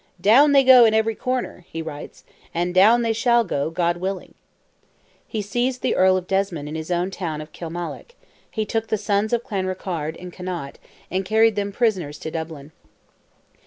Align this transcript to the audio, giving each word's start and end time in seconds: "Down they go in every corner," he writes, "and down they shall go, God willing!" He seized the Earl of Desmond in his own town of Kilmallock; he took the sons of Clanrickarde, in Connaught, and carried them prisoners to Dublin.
"Down 0.19 0.51
they 0.51 0.63
go 0.63 0.83
in 0.85 0.95
every 0.95 1.13
corner," 1.13 1.63
he 1.69 1.79
writes, 1.79 2.23
"and 2.55 2.73
down 2.73 3.03
they 3.03 3.13
shall 3.13 3.43
go, 3.43 3.69
God 3.69 3.97
willing!" 3.97 4.33
He 5.27 5.43
seized 5.43 5.83
the 5.83 5.95
Earl 5.95 6.17
of 6.17 6.25
Desmond 6.25 6.67
in 6.67 6.73
his 6.73 6.89
own 6.89 7.11
town 7.11 7.39
of 7.39 7.51
Kilmallock; 7.51 8.15
he 8.49 8.65
took 8.65 8.87
the 8.87 8.97
sons 8.97 9.31
of 9.31 9.43
Clanrickarde, 9.43 10.17
in 10.17 10.31
Connaught, 10.31 10.79
and 11.11 11.23
carried 11.23 11.55
them 11.55 11.71
prisoners 11.71 12.17
to 12.17 12.31
Dublin. 12.31 12.71